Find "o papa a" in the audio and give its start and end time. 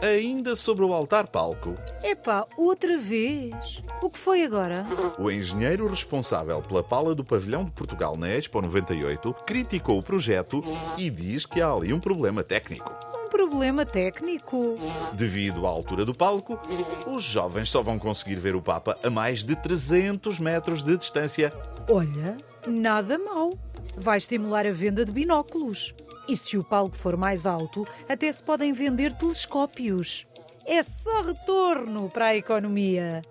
18.54-19.10